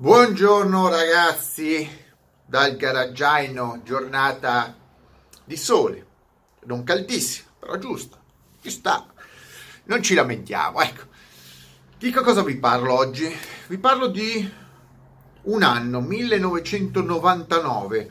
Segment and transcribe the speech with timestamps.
[0.00, 1.90] Buongiorno ragazzi
[2.46, 4.72] dal garaggiaino, giornata
[5.44, 6.06] di sole,
[6.66, 8.16] non caldissima, però giusta,
[8.62, 9.12] ci sta,
[9.86, 11.02] non ci lamentiamo, ecco.
[11.98, 13.28] Di che cosa vi parlo oggi?
[13.66, 14.48] Vi parlo di
[15.42, 18.10] un anno, 1999,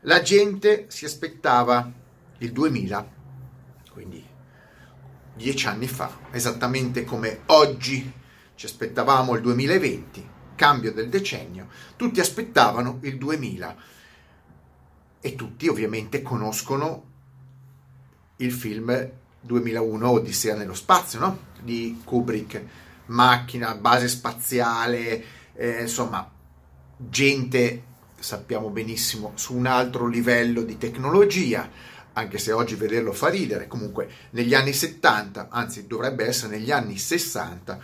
[0.00, 1.88] la gente si aspettava
[2.38, 3.08] il 2000,
[3.92, 4.26] quindi
[5.36, 8.12] dieci anni fa, esattamente come oggi.
[8.56, 10.30] Ci aspettavamo il 2020
[10.62, 11.66] cambio del decennio,
[11.96, 13.76] tutti aspettavano il 2000
[15.20, 17.10] e tutti ovviamente conoscono
[18.36, 21.38] il film 2001 Odissea nello spazio, no?
[21.60, 22.62] Di Kubrick,
[23.06, 26.30] macchina, base spaziale, eh, insomma,
[26.96, 27.82] gente,
[28.20, 31.68] sappiamo benissimo, su un altro livello di tecnologia,
[32.12, 36.98] anche se oggi vederlo fa ridere, comunque negli anni 70, anzi dovrebbe essere negli anni
[36.98, 37.80] 60,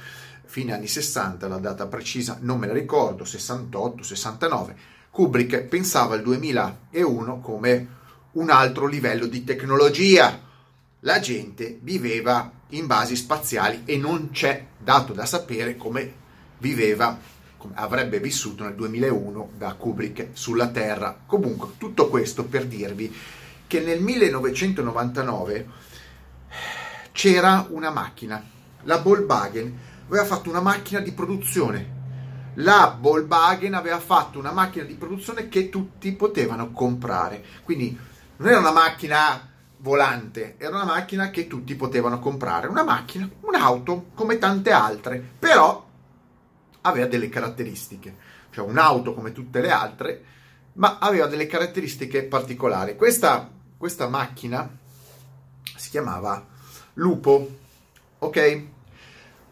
[0.49, 4.77] fine anni 60, la data precisa non me la ricordo, 68, 69,
[5.11, 7.89] Kubrick pensava al 2001 come
[8.33, 10.41] un altro livello di tecnologia.
[11.01, 16.13] La gente viveva in basi spaziali e non c'è dato da sapere come
[16.59, 17.19] viveva,
[17.59, 21.21] come avrebbe vissuto nel 2001 da Kubrick sulla Terra.
[21.27, 23.15] Comunque, tutto questo per dirvi
[23.67, 25.67] che nel 1999
[27.13, 28.43] c'era una macchina,
[28.85, 31.97] la Volkswagen, aveva fatto una macchina di produzione.
[32.55, 37.45] La Volkswagen aveva fatto una macchina di produzione che tutti potevano comprare.
[37.63, 37.97] Quindi
[38.37, 42.67] non era una macchina volante, era una macchina che tutti potevano comprare.
[42.67, 45.87] Una macchina, un'auto come tante altre, però
[46.81, 48.17] aveva delle caratteristiche.
[48.51, 50.25] Cioè un'auto come tutte le altre,
[50.75, 52.97] ma aveva delle caratteristiche particolari.
[52.97, 54.69] Questa, questa macchina
[55.77, 56.45] si chiamava
[56.95, 57.57] Lupo,
[58.19, 58.67] ok?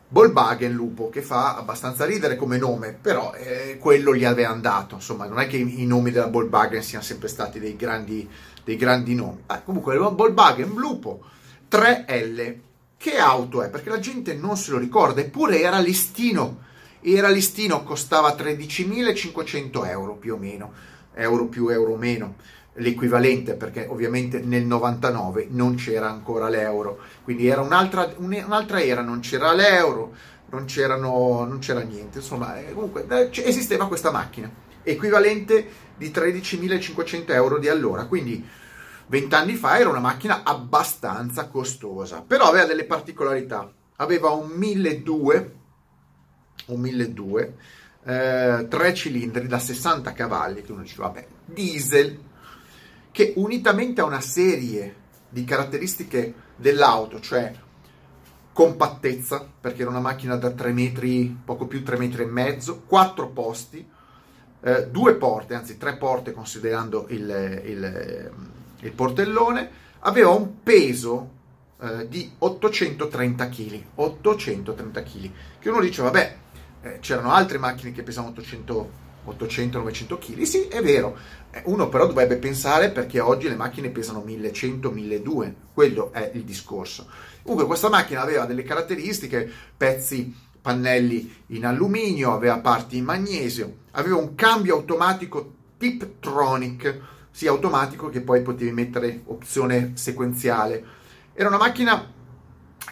[0.09, 5.27] Volkswagen Lupo, che fa abbastanza ridere come nome, però eh, quello gli avevano dato, insomma,
[5.27, 8.29] non è che i, nomi della Volkswagen siano sempre stati dei grandi,
[8.63, 9.43] dei grandi nomi.
[9.47, 11.23] Ah, comunque, Volkswagen Lupo
[11.71, 12.55] 3L,
[12.97, 13.69] che auto è?
[13.69, 16.63] Perché la gente non se lo ricorda, eppure era listino,
[17.01, 20.73] era listino, costava 13.500 euro più o meno,
[21.15, 22.35] euro più euro meno
[22.77, 29.21] l'equivalente perché ovviamente nel 99 non c'era ancora l'euro, quindi era un'altra, un'altra era, non
[29.21, 30.15] c'era l'euro,
[30.51, 34.51] non, non c'era niente, insomma eh, comunque esisteva questa macchina,
[34.83, 38.47] equivalente di 13.500 euro di allora, quindi
[39.09, 45.51] vent'anni fa era una macchina abbastanza costosa, però aveva delle particolarità, aveva un 1200,
[46.67, 47.75] un 1200
[48.07, 52.19] eh, tre cilindri da 60 cavalli, che uno dice vabbè, diesel,
[53.17, 54.95] che unitamente a una serie
[55.31, 57.51] di caratteristiche dell'auto, cioè
[58.53, 63.29] compattezza, perché era una macchina da 3 metri, poco più 3 metri e mezzo, 4
[63.29, 63.89] posti,
[64.61, 68.31] eh, due porte, anzi tre porte considerando il, il,
[68.81, 71.31] il portellone, aveva un peso
[71.81, 76.37] eh, di 830 kg, 830 kg, che uno dice, vabbè,
[76.83, 81.17] eh, c'erano altre macchine che pesavano 800 800-900 kg, sì, è vero.
[81.51, 87.07] Eh, uno però dovrebbe pensare perché oggi le macchine pesano 1100-1200, quello è il discorso.
[87.43, 94.17] Comunque questa macchina aveva delle caratteristiche, pezzi, pannelli in alluminio, aveva parti in magnesio, aveva
[94.17, 97.01] un cambio automatico Tiptronic,
[97.31, 100.85] sia automatico che poi potevi mettere opzione sequenziale.
[101.35, 102.13] Era una macchina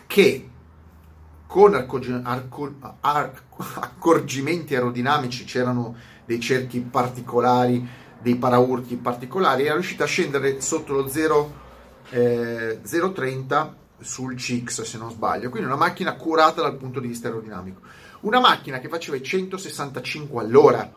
[0.07, 0.49] che
[1.47, 1.75] con
[3.81, 7.87] accorgimenti aerodinamici c'erano dei cerchi particolari,
[8.21, 11.63] dei paraurti particolari, era riuscita a scendere sotto lo 0,
[12.11, 17.29] eh, 0,30 sul CX se non sbaglio, quindi una macchina curata dal punto di vista
[17.29, 17.81] aerodinamico.
[18.21, 20.91] Una macchina che faceva i 165 all'ora,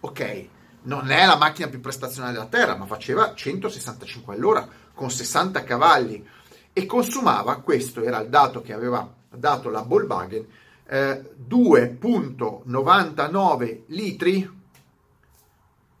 [0.00, 0.46] ok,
[0.82, 6.24] non è la macchina più prestazionale della Terra, ma faceva 165 all'ora con 60 cavalli.
[6.72, 10.46] E consumava, questo era il dato che aveva dato la Volkswagen,
[10.86, 14.62] eh, 2.99 litri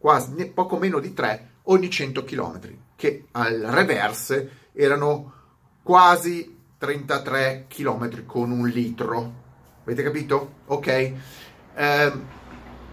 [0.04, 2.60] quasi poco meno di 3 ogni 100 km,
[2.94, 5.32] che al reverse erano
[5.82, 9.32] quasi 33 km con un litro.
[9.82, 10.56] Avete capito?
[10.66, 10.86] Ok?
[10.88, 11.12] Eh,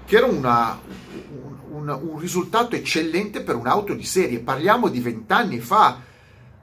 [0.06, 0.80] che era una,
[1.72, 4.40] un, un, risultato eccellente per un'auto di serie.
[4.40, 6.00] Parliamo di 20 anni fa.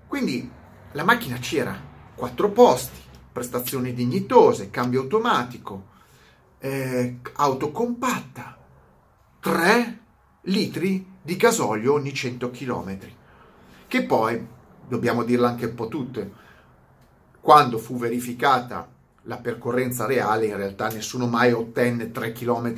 [0.07, 0.51] Quindi
[0.93, 1.79] la macchina c'era,
[2.15, 2.99] quattro posti,
[3.31, 5.89] prestazioni dignitose, cambio automatico,
[6.59, 8.57] eh, auto compatta,
[9.41, 10.07] 3
[10.43, 12.99] litri di gasolio ogni 100 km.
[13.87, 14.47] Che poi,
[14.87, 16.31] dobbiamo dirla anche un po' tutte,
[17.41, 18.89] quando fu verificata
[19.23, 22.75] la percorrenza reale, in realtà nessuno mai ottenne 3 km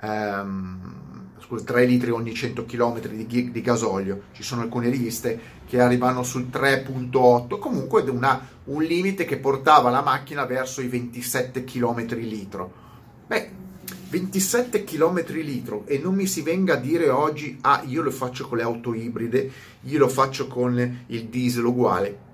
[0.00, 4.24] ehm, scusa, 3 litri ogni 100 km di, di, gasolio.
[4.32, 10.02] Ci sono alcune riviste che arrivano sul 3.8, comunque una, un limite che portava la
[10.02, 12.84] macchina verso i 27 km litro.
[13.26, 13.50] Beh,
[14.08, 18.46] 27 km litro e non mi si venga a dire oggi ah io lo faccio
[18.46, 19.50] con le auto ibride,
[19.82, 22.24] io lo faccio con il diesel uguale.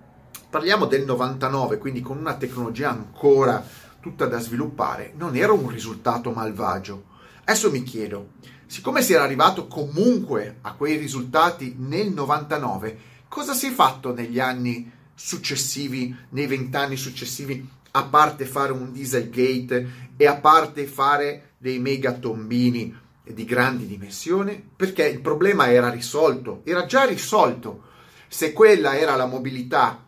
[0.50, 3.64] Parliamo del 99, quindi con una tecnologia ancora
[4.00, 7.04] tutta da sviluppare, non era un risultato malvagio.
[7.44, 8.32] Adesso mi chiedo,
[8.66, 12.98] siccome si era arrivato comunque a quei risultati nel 99,
[13.28, 20.10] cosa si è fatto negli anni successivi, nei vent'anni successivi, a parte fare un Dieselgate
[20.16, 22.92] e a parte fare dei megatombini
[23.22, 27.84] di grandi dimensioni, perché il problema era risolto, era già risolto.
[28.26, 30.04] Se quella era la mobilità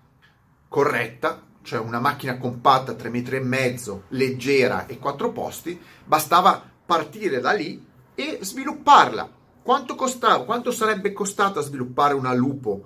[0.66, 7.86] corretta, cioè una macchina compatta 3 metri leggera e quattro posti, bastava partire da lì
[8.16, 9.30] e svilupparla.
[9.62, 10.44] Quanto costava?
[10.44, 12.84] Quanto sarebbe costato sviluppare una lupo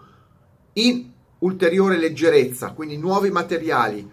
[0.75, 4.09] in ulteriore leggerezza, quindi nuovi materiali,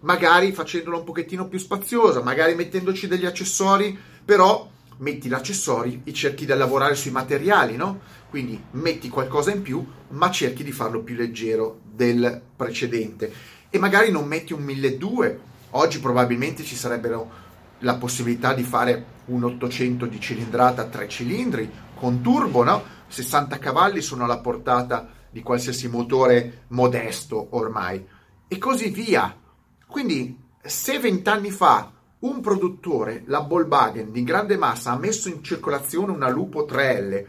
[0.00, 4.68] magari facendola un pochettino più spaziosa, magari mettendoci degli accessori, però
[4.98, 8.00] metti gli accessori e cerchi di lavorare sui materiali, no?
[8.28, 13.32] Quindi metti qualcosa in più, ma cerchi di farlo più leggero del precedente.
[13.70, 17.48] E magari non metti un 1200, oggi probabilmente ci sarebbero
[17.80, 22.82] la possibilità di fare un 800 di cilindrata a 3 cilindri con turbo, no?
[23.08, 28.04] 60 cavalli sono alla portata di qualsiasi motore modesto ormai
[28.46, 29.39] e così via.
[29.90, 36.12] Quindi, se vent'anni fa un produttore, la Volkswagen di grande massa, ha messo in circolazione
[36.12, 37.24] una Lupo 3L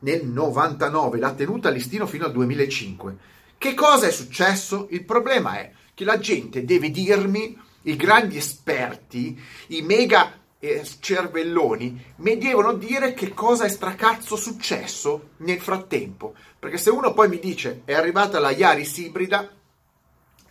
[0.00, 3.16] nel 99, l'ha tenuta a listino fino al 2005,
[3.58, 4.86] che cosa è successo?
[4.90, 9.38] Il problema è che la gente deve dirmi, i grandi esperti,
[9.68, 16.34] i mega eh, cervelloni, mi devono dire che cosa è stracazzo successo nel frattempo.
[16.58, 19.50] Perché se uno poi mi dice è arrivata la Yaris ibrida,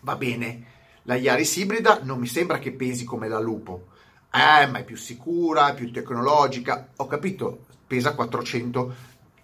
[0.02, 0.78] va bene,
[1.10, 3.88] la Yaris ibrida non mi sembra che pesi come la Lupo.
[4.32, 6.90] Eh, ma è più sicura, è più tecnologica.
[6.98, 8.94] Ho capito, pesa 400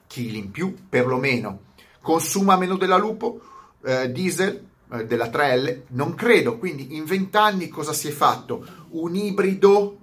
[0.07, 1.61] kg in più, perlomeno.
[2.01, 3.41] Consuma meno della Lupo,
[3.83, 6.59] eh, diesel eh, della 3L, non credo.
[6.59, 8.63] Quindi in 20 anni cosa si è fatto?
[8.89, 9.97] Un ibrido,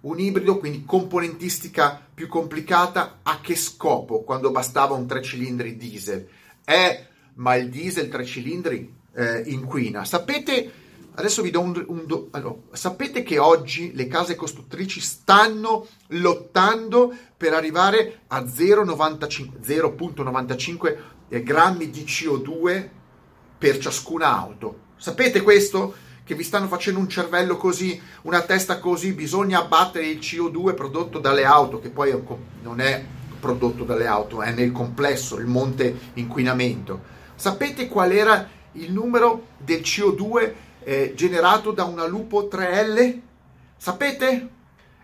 [0.00, 4.24] un ibrido, quindi componentistica più complicata, a che scopo?
[4.24, 6.26] Quando bastava un 3 cilindri diesel.
[6.64, 10.04] Eh, ma il diesel 3 cilindri eh, inquina.
[10.04, 10.82] Sapete
[11.18, 11.84] Adesso vi do un...
[11.88, 19.60] un do, allora, sapete che oggi le case costruttrici stanno lottando per arrivare a 0,95,
[19.64, 20.96] 0,95
[21.28, 22.88] eh, grammi di CO2
[23.56, 24.80] per ciascuna auto.
[24.96, 25.94] Sapete questo?
[26.22, 31.18] Che vi stanno facendo un cervello così, una testa così, bisogna abbattere il CO2 prodotto
[31.18, 32.14] dalle auto, che poi
[32.62, 33.02] non è
[33.40, 37.14] prodotto dalle auto, è nel complesso, il monte inquinamento.
[37.36, 40.52] Sapete qual era il numero del CO2
[40.88, 43.20] eh, generato da una Lupo 3L?
[43.76, 44.48] Sapete?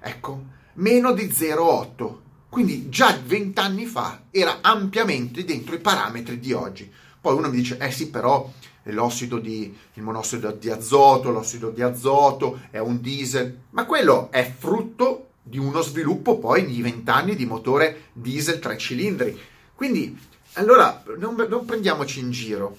[0.00, 0.44] Ecco,
[0.74, 2.18] meno di 0,8.
[2.48, 6.88] Quindi già 20 anni fa era ampiamente dentro i parametri di oggi.
[7.20, 8.48] Poi uno mi dice, eh sì, però
[8.84, 14.48] l'ossido di, il monossido di azoto, l'ossido di azoto è un diesel, ma quello è
[14.56, 19.36] frutto di uno sviluppo poi di 20 anni di motore diesel 3 cilindri.
[19.74, 20.16] Quindi,
[20.52, 22.76] allora, non, non prendiamoci in giro,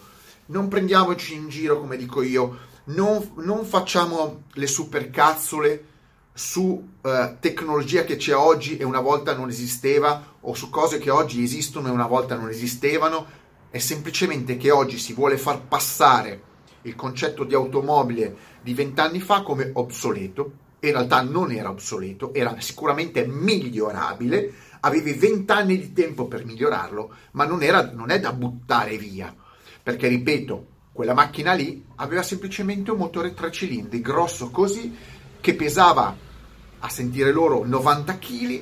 [0.48, 5.88] non prendiamoci in giro come dico io, non, non facciamo le supercazzole
[6.34, 11.12] su eh, tecnologia che c'è oggi e una volta non esisteva o su cose che
[11.12, 16.52] oggi esistono e una volta non esistevano, è semplicemente che oggi si vuole far passare
[16.82, 20.62] il concetto di automobile di vent'anni fa come obsoleto.
[20.80, 27.46] In realtà non era obsoleto, era sicuramente migliorabile, avevi vent'anni di tempo per migliorarlo, ma
[27.46, 29.34] non, era, non è da buttare via.
[29.82, 34.96] Perché, ripeto, quella macchina lì aveva semplicemente un motore 3 cilindri grosso così
[35.42, 36.16] che pesava
[36.80, 38.62] a sentire loro 90 kg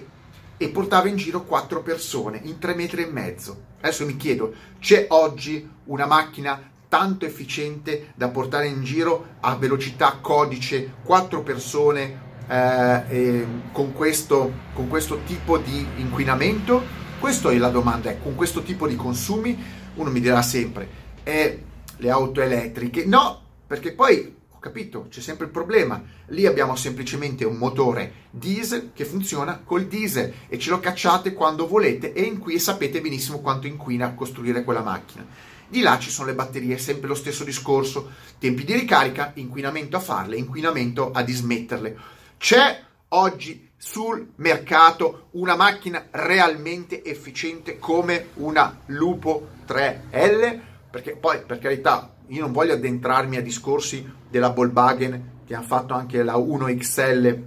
[0.55, 3.69] e portava in giro 4 persone in 3 metri e mezzo.
[3.81, 10.19] Adesso mi chiedo, c'è oggi una macchina tanto efficiente da portare in giro a velocità
[10.21, 16.81] codice 4 persone eh, con, questo, con questo tipo di inquinamento?
[17.19, 20.87] Questa è la domanda, con questo tipo di consumi uno mi dirà sempre,
[21.23, 21.57] è
[22.01, 23.05] le auto elettriche.
[23.05, 26.03] No, perché poi ho capito, c'è sempre il problema.
[26.27, 31.67] Lì abbiamo semplicemente un motore diesel che funziona col diesel e ce lo cacciate quando
[31.67, 35.25] volete e in qui sapete benissimo quanto inquina costruire quella macchina.
[35.67, 38.11] Di là ci sono le batterie, sempre lo stesso discorso.
[38.39, 41.97] Tempi di ricarica, inquinamento a farle, inquinamento a dismetterle.
[42.37, 50.70] C'è oggi sul mercato una macchina realmente efficiente come una Lupo 3L?
[50.91, 55.93] Perché poi, per carità, io non voglio addentrarmi a discorsi della Volkswagen che ha fatto
[55.93, 57.41] anche la 1XL,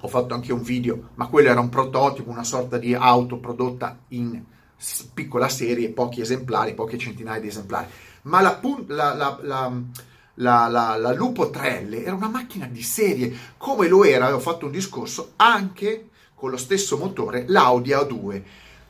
[0.00, 4.00] ho fatto anche un video, ma quello era un prototipo, una sorta di auto prodotta
[4.08, 4.42] in
[5.14, 7.86] piccola serie, pochi esemplari, poche centinaia di esemplari.
[8.22, 8.58] Ma la,
[8.88, 9.72] la, la,
[10.34, 14.72] la, la, Lupo 3L era una macchina di serie, come lo era, avevo fatto un
[14.72, 18.42] discorso, anche con lo stesso motore l'Audi A2,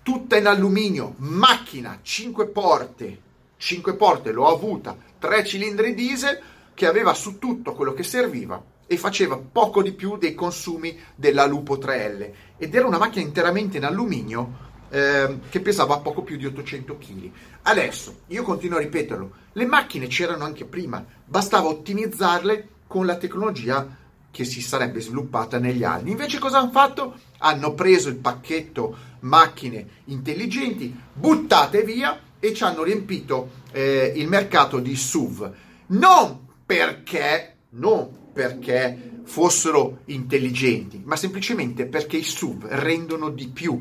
[0.02, 3.20] tutta in alluminio, macchina 5 porte,
[3.62, 6.36] 5 porte l'ho avuta, 3 cilindri diesel
[6.74, 11.46] che aveva su tutto quello che serviva e faceva poco di più dei consumi della
[11.46, 16.46] Lupo 3L ed era una macchina interamente in alluminio eh, che pesava poco più di
[16.46, 17.30] 800 kg.
[17.62, 23.96] Adesso, io continuo a ripeterlo, le macchine c'erano anche prima, bastava ottimizzarle con la tecnologia
[24.32, 26.10] che si sarebbe sviluppata negli anni.
[26.10, 27.14] Invece cosa hanno fatto?
[27.38, 34.80] Hanno preso il pacchetto macchine intelligenti, buttate via e ci hanno riempito eh, il mercato
[34.80, 35.52] di SUV.
[35.86, 43.78] Non perché, non perché fossero intelligenti, ma semplicemente perché i SUV rendono di più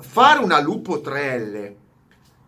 [0.00, 1.74] fare una Lupo 3L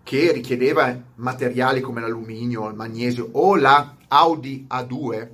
[0.03, 5.29] che richiedeva materiali come l'alluminio, il magnesio o la Audi A2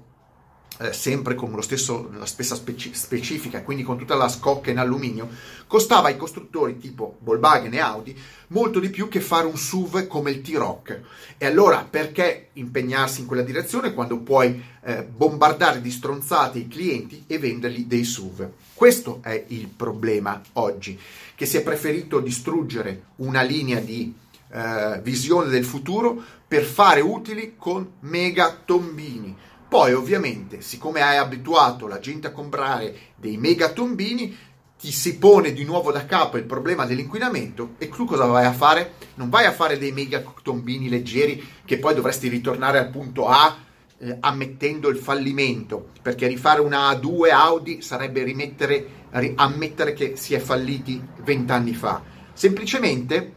[0.81, 5.29] eh, sempre con stesso, la stessa speci- specifica, quindi con tutta la scocca in alluminio,
[5.67, 8.19] costava ai costruttori tipo Volkswagen e Audi
[8.49, 11.01] molto di più che fare un SUV come il T-Rock.
[11.37, 17.25] E allora perché impegnarsi in quella direzione quando puoi eh, bombardare di stronzate i clienti
[17.27, 18.49] e vendergli dei SUV?
[18.73, 20.99] Questo è il problema oggi,
[21.35, 24.15] che si è preferito distruggere una linea di
[24.53, 29.37] eh, visione del futuro per fare utili con mega tombini
[29.71, 34.37] poi ovviamente, siccome hai abituato la gente a comprare dei megatombini,
[34.77, 38.53] ti si pone di nuovo da capo il problema dell'inquinamento e tu cosa vai a
[38.53, 38.95] fare?
[39.15, 43.59] Non vai a fare dei megatombini leggeri che poi dovresti ritornare al punto A
[43.99, 50.35] eh, ammettendo il fallimento, perché rifare una A2 Audi sarebbe rimettere, ri- ammettere che si
[50.35, 52.03] è falliti vent'anni fa.
[52.33, 53.35] Semplicemente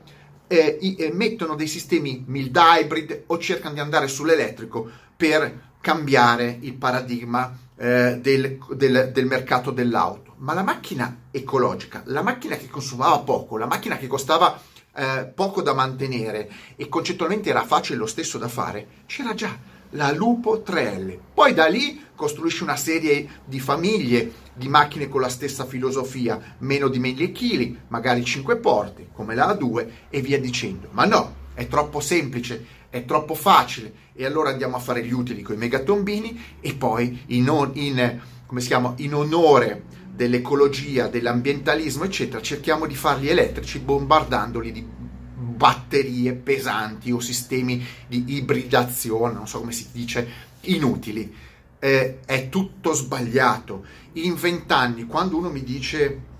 [0.48, 6.60] eh, i, eh, mettono dei sistemi mild hybrid o cercano di andare sull'elettrico per cambiare
[6.62, 10.36] il paradigma eh, del, del, del mercato dell'auto.
[10.38, 14.58] Ma la macchina ecologica, la macchina che consumava poco, la macchina che costava
[14.96, 19.60] eh, poco da mantenere e concettualmente era facile lo stesso da fare, c'era già
[19.90, 21.18] la Lupo 3L.
[21.34, 26.88] Poi da lì costruisce una serie di famiglie di macchine con la stessa filosofia, meno
[26.88, 30.88] di 1000 kg, magari 5 porte, come la A2 e via dicendo.
[30.92, 35.42] Ma no, è troppo semplice, è troppo facile e allora andiamo a fare gli utili
[35.42, 38.22] con i megatombini e poi in, on, in,
[38.58, 47.20] chiama, in onore dell'ecologia, dell'ambientalismo, eccetera, cerchiamo di farli elettrici bombardandoli di batterie pesanti o
[47.20, 50.28] sistemi di ibridazione, non so come si dice,
[50.62, 51.34] inutili.
[51.80, 53.86] Eh, è tutto sbagliato.
[54.14, 56.33] In vent'anni, quando uno mi dice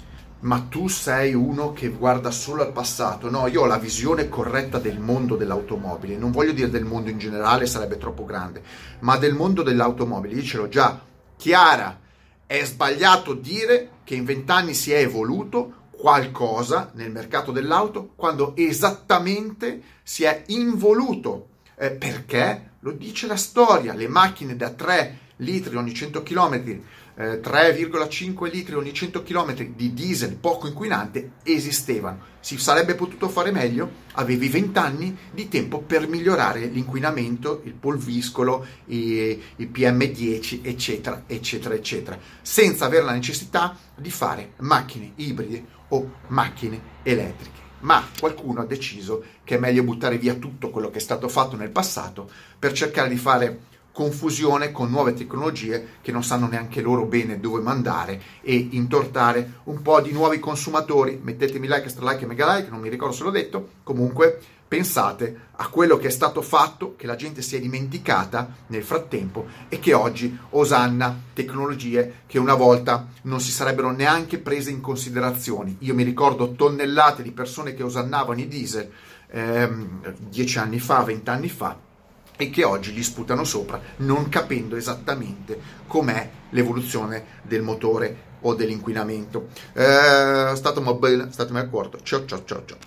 [0.44, 3.30] ma tu sei uno che guarda solo al passato.
[3.30, 6.18] No, io ho la visione corretta del mondo dell'automobile.
[6.18, 8.62] Non voglio dire del mondo in generale, sarebbe troppo grande,
[9.00, 10.36] ma del mondo dell'automobile.
[10.36, 11.00] Io ce l'ho già
[11.38, 12.00] chiara.
[12.46, 19.82] È sbagliato dire che in vent'anni si è evoluto qualcosa nel mercato dell'auto quando esattamente
[20.04, 21.48] si è involuto.
[21.76, 22.72] Eh, perché?
[22.80, 23.94] Lo dice la storia.
[23.94, 26.82] Le macchine da 3 litri ogni 100 km
[27.16, 32.32] 3,5 litri ogni 100 km di diesel poco inquinante esistevano.
[32.40, 34.02] Si sarebbe potuto fare meglio?
[34.14, 41.76] Avevi 20 anni di tempo per migliorare l'inquinamento, il polviscolo, i, i PM10, eccetera, eccetera,
[41.76, 48.66] eccetera, senza avere la necessità di fare macchine ibride o macchine elettriche ma qualcuno ha
[48.66, 52.72] deciso che è meglio buttare via tutto quello che è stato fatto nel passato per
[52.72, 53.60] cercare di fare
[53.94, 59.82] confusione con nuove tecnologie che non sanno neanche loro bene dove mandare e intortare un
[59.82, 61.20] po' di nuovi consumatori.
[61.22, 63.70] Mettetemi like, extra e mega like, non mi ricordo se l'ho detto.
[63.84, 68.84] Comunque pensate a quello che è stato fatto, che la gente si è dimenticata nel
[68.84, 74.82] frattempo e che oggi osanna tecnologie che una volta non si sarebbero neanche prese in
[74.82, 75.76] considerazione.
[75.80, 78.90] Io mi ricordo tonnellate di persone che osannavano i diesel
[79.30, 81.92] ehm, dieci anni fa, vent'anni fa
[82.38, 89.48] e che oggi gli sputano sopra non capendo esattamente com'è l'evoluzione del motore o dell'inquinamento.
[89.74, 92.00] Eh, statemi al corto.
[92.02, 92.78] Ciao ciao ciao ciao.